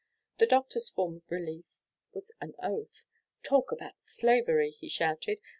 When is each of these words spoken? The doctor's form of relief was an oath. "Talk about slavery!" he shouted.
The 0.39 0.47
doctor's 0.47 0.89
form 0.89 1.17
of 1.17 1.29
relief 1.29 1.65
was 2.11 2.31
an 2.41 2.55
oath. 2.57 3.05
"Talk 3.43 3.71
about 3.71 3.93
slavery!" 4.01 4.71
he 4.71 4.89
shouted. 4.89 5.39